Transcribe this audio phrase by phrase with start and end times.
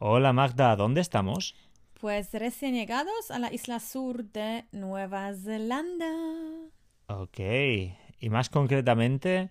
[0.00, 1.56] Hola Magda, ¿dónde estamos?
[2.00, 6.06] Pues recién llegados a la isla sur de Nueva Zelanda.
[7.08, 7.40] Ok,
[8.20, 9.50] y más concretamente,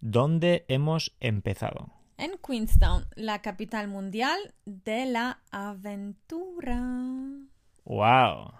[0.00, 1.92] ¿dónde hemos empezado?
[2.18, 6.82] En Queenstown, la capital mundial de la aventura.
[7.84, 8.52] ¡Wow!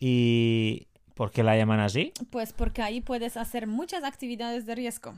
[0.00, 2.12] ¿Y por qué la llaman así?
[2.30, 5.14] Pues porque ahí puedes hacer muchas actividades de riesgo.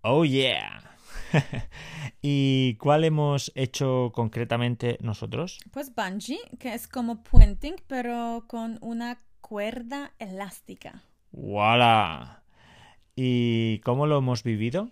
[0.00, 0.96] ¡Oh, yeah!
[2.22, 5.58] ¿Y cuál hemos hecho concretamente nosotros?
[5.70, 11.02] Pues bungee, que es como puenting, pero con una cuerda elástica.
[11.32, 12.42] ¡Wala!
[13.16, 14.90] ¿Y cómo lo hemos vivido?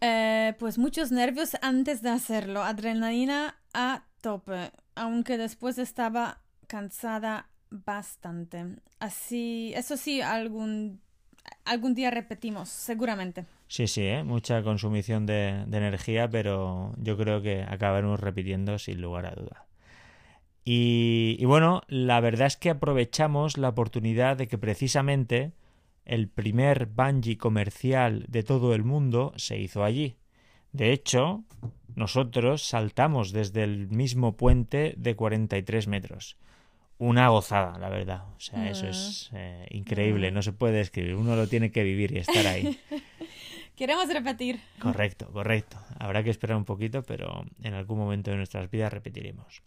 [0.00, 8.76] Eh, pues muchos nervios antes de hacerlo, adrenalina a tope, aunque después estaba cansada bastante.
[8.98, 11.00] Así, eso sí, algún,
[11.64, 13.46] algún día repetimos, seguramente.
[13.72, 14.22] Sí, sí, ¿eh?
[14.22, 19.64] mucha consumición de, de, energía, pero yo creo que acabaremos repitiendo sin lugar a duda.
[20.62, 25.52] Y, y bueno, la verdad es que aprovechamos la oportunidad de que precisamente
[26.04, 30.16] el primer bungee comercial de todo el mundo se hizo allí.
[30.72, 31.42] De hecho,
[31.94, 36.36] nosotros saltamos desde el mismo puente de 43 metros.
[36.98, 38.24] Una gozada, la verdad.
[38.36, 41.14] O sea, eso es eh, increíble, no se puede describir.
[41.14, 42.78] Uno lo tiene que vivir y estar ahí.
[43.82, 44.60] Queremos repetir.
[44.78, 45.76] Correcto, correcto.
[45.98, 49.60] Habrá que esperar un poquito, pero en algún momento de nuestras vidas repetiremos.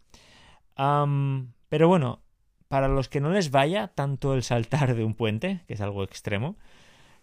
[0.78, 2.24] Um, pero bueno,
[2.70, 6.02] para los que no les vaya tanto el saltar de un puente, que es algo
[6.02, 6.56] extremo,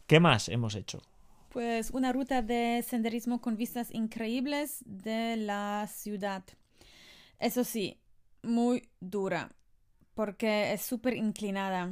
[0.07, 1.01] ¿qué más hemos hecho?
[1.49, 6.45] Pues una ruta de senderismo con vistas increíbles de la ciudad.
[7.39, 8.03] Eso sí,
[8.43, 9.51] muy dura,
[10.13, 11.91] porque es súper inclinada.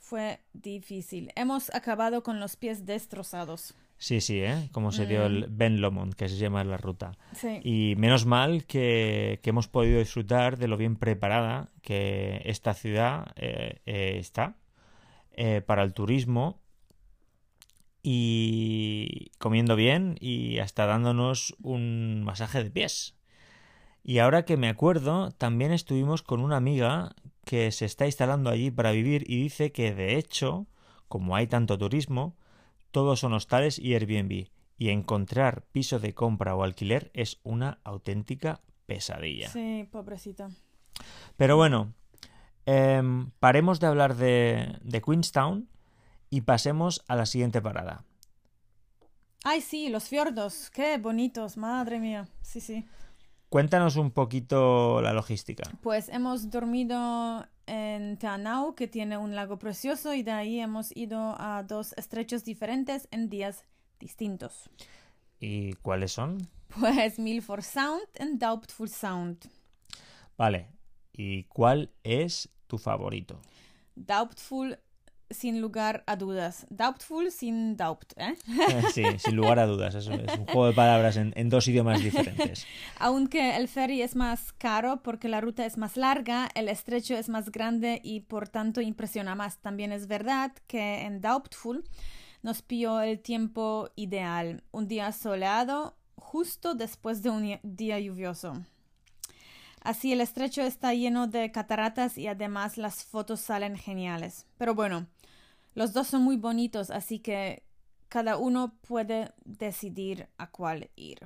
[0.00, 1.30] Fue difícil.
[1.36, 3.76] Hemos acabado con los pies destrozados.
[4.00, 4.70] Sí, sí, ¿eh?
[4.72, 7.18] Como se dio el Ben Lomond, que se llama la ruta.
[7.34, 7.60] Sí.
[7.62, 13.30] Y menos mal que, que, hemos podido disfrutar de lo bien preparada que esta ciudad
[13.36, 14.56] eh, eh, está
[15.32, 16.62] eh, para el turismo
[18.02, 23.18] y comiendo bien y hasta dándonos un masaje de pies.
[24.02, 28.70] Y ahora que me acuerdo, también estuvimos con una amiga que se está instalando allí
[28.70, 30.66] para vivir y dice que de hecho,
[31.06, 32.34] como hay tanto turismo,
[32.90, 38.62] todos son hostales y Airbnb, y encontrar piso de compra o alquiler es una auténtica
[38.86, 39.48] pesadilla.
[39.48, 40.50] Sí, pobrecita.
[41.36, 41.92] Pero bueno,
[42.66, 43.02] eh,
[43.38, 45.68] paremos de hablar de, de, Queenstown
[46.30, 48.04] y pasemos a la siguiente parada.
[49.44, 52.28] Ay, sí, los fiordos, qué bonitos, madre mía.
[52.42, 52.86] Sí, sí.
[53.50, 55.64] Cuéntanos un poquito la logística.
[55.82, 61.36] Pues hemos dormido en Teanau, que tiene un lago precioso, y de ahí hemos ido
[61.38, 63.64] a dos estrechos diferentes en días
[63.98, 64.68] distintos.
[65.38, 66.48] ¿Y cuáles son?
[66.78, 69.48] Pues Milford Sound y Doubtful Sound.
[70.36, 70.68] Vale.
[71.12, 73.40] ¿Y cuál es tu favorito?
[73.94, 74.78] Doubtful
[75.30, 76.66] sin lugar a dudas.
[76.70, 78.34] Doubtful sin doubt, ¿eh?
[78.92, 79.94] Sí, sin lugar a dudas.
[79.94, 82.66] Es un juego de palabras en, en, dos idiomas diferentes.
[82.98, 87.28] Aunque el ferry es más caro porque la ruta es más larga, el estrecho es
[87.28, 89.58] más grande y por tanto impresiona más.
[89.58, 91.84] También es verdad que en Doubtful
[92.42, 94.62] nos pilló el tiempo ideal.
[94.72, 98.64] Un día soleado justo después de un día lluvioso.
[99.82, 104.46] Así el estrecho está lleno de cataratas y además las fotos salen geniales.
[104.58, 105.06] Pero bueno,
[105.80, 107.64] los dos son muy bonitos, así que
[108.10, 111.20] cada uno puede decidir a cuál ir.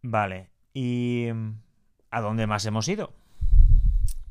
[0.00, 0.52] Vale.
[0.72, 1.26] ¿Y
[2.12, 3.12] a dónde más hemos ido?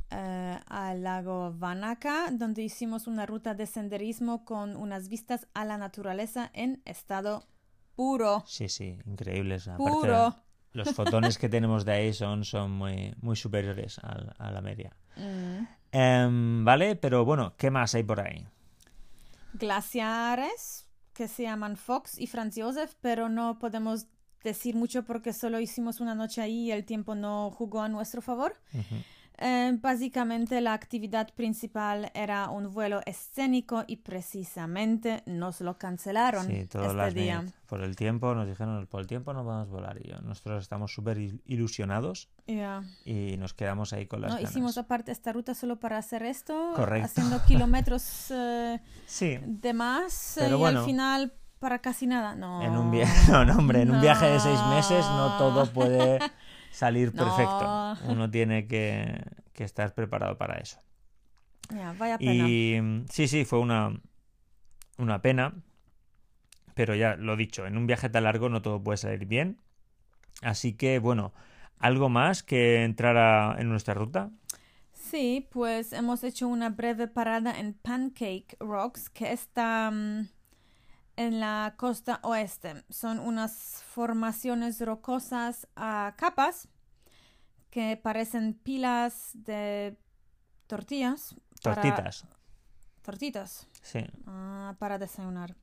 [0.10, 5.78] Uh, al lago Vanaka, donde hicimos una ruta de senderismo con unas vistas a la
[5.78, 7.46] naturaleza en estado
[7.98, 8.46] puro.
[8.48, 9.70] Sí, sí, increíbles.
[9.76, 10.38] Puro.
[10.72, 14.96] Los fotones que tenemos de ahí son, son muy, muy superiores a, a la media.
[15.16, 15.68] Mm.
[15.94, 18.48] Um, vale, pero bueno, ¿qué más hay por ahí?
[19.54, 24.08] Glaciares que se llaman Fox y Franz Josef, pero no podemos
[24.44, 28.22] decir mucho porque solo hicimos una noche ahí y el tiempo no jugó a nuestro
[28.22, 28.56] favor.
[28.74, 29.04] Uh -huh.
[29.40, 36.54] Eh, básicamente la actividad principal era un vuelo escénico y precisamente nos lo cancelaron sí,
[36.58, 36.80] este
[37.14, 37.42] día.
[37.42, 37.54] net.
[37.68, 39.98] Por el tiempo, nos dijeron, por el tiempo no vamos a volar.
[40.04, 42.84] Y yo, nosotros estamos súper ilusionados Yeah.
[43.06, 44.52] y nos quedamos ahí con las No, ganas.
[44.52, 47.06] hicimos aparte esta ruta solo para hacer esto, Correcto.
[47.06, 50.80] haciendo kilómetros eh, Sí, de más eh, Pero y bueno.
[50.82, 52.36] al final para casi nada.
[52.36, 52.62] No.
[52.62, 55.38] en un viaje, no, no, hombre, en un viaje de seis meses No.
[55.38, 56.20] todo puede
[56.74, 57.24] salir No.
[57.24, 58.12] perfecto.
[58.12, 59.22] Uno tiene que,
[59.54, 60.80] que estar preparado para eso.
[61.70, 62.46] Ya, vaya pena.
[62.46, 64.00] Y mm, sí, sí, fue una,
[64.98, 65.54] una pena.
[66.76, 69.58] Pero ya lo dicho, en un viaje tan largo no todo puede salir bien.
[70.42, 71.34] Así que, bueno,
[71.80, 74.32] ¿algo más que entrara en nuestra ruta?
[74.94, 80.28] Sí, pues hemos hecho una breve parada en Pancake Rocks, que está mm,
[81.16, 82.84] en la costa oeste.
[82.90, 86.68] Son unas formaciones rocosas a capas
[87.70, 89.98] que parecen pilas de
[90.68, 91.36] tortillas.
[91.62, 92.26] para- Tortitas.
[93.02, 93.68] Tortitas.
[93.82, 94.00] Sí.
[94.28, 95.56] Ah, para desayunar.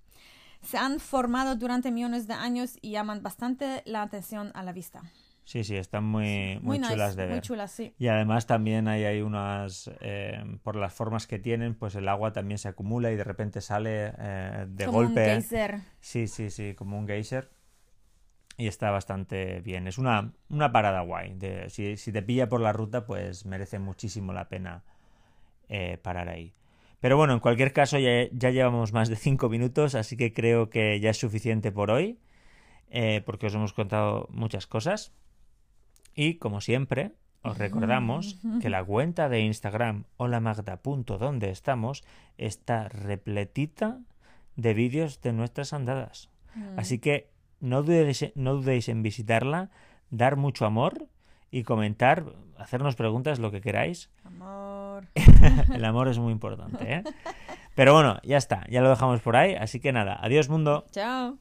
[0.62, 5.03] Se han formado durante millones de años y llaman bastante la atención a la vista.
[5.50, 7.43] Sí, sí, están muy, muy, chulas de Muy ver.
[7.43, 7.93] chulas, sí.
[7.99, 12.32] Y además también hay, hay unas, eh, por las formas que tienen, pues el agua
[12.32, 15.25] también se acumula y de repente sale eh, de Como un golpe.
[15.25, 15.81] geyser.
[15.99, 17.50] Sí, sí, sí, como un geyser.
[18.58, 19.88] Y está bastante bien.
[19.88, 21.35] Es una, una parada guay.
[21.35, 24.85] De, si, si te pilla por la ruta, pues merece muchísimo la pena
[25.69, 26.55] eh, parar ahí.
[27.00, 30.70] Pero bueno, en cualquier caso ya, ya llevamos más de 5 minutos, así que creo
[30.70, 32.20] que ya es suficiente por hoy,
[33.26, 35.12] porque os hemos contado muchas cosas.
[36.20, 42.05] Y como siempre, os recordamos que la cuenta de Instagram holamagda.donde estamos
[42.37, 44.00] está repletita
[44.55, 46.28] de vídeos de nuestras andadas.
[46.76, 47.31] Así que
[47.61, 49.70] no dudéis, no dudéis en visitarla,
[50.11, 51.06] dar mucho amor
[51.50, 52.26] y comentar,
[52.58, 54.11] hacernos preguntas, lo que queráis.
[54.22, 55.06] Amor.
[55.75, 57.05] El amor es muy importante, ¿eh?
[57.75, 59.55] Pero bueno, ya está, ya lo dejamos por ahí.
[59.55, 60.84] Así que nada, adiós mundo.
[60.90, 61.38] Chao.